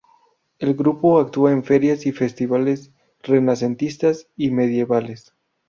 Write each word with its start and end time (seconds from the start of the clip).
El 0.57 0.73
grupo 0.73 1.19
actúa 1.19 1.51
en 1.51 1.63
ferias 1.63 2.07
y 2.07 2.11
festivales 2.11 2.91
renacentistas 3.21 4.27
y 4.35 4.49
medievales. 4.49 5.35